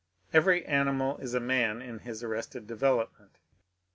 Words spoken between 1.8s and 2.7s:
in this arrested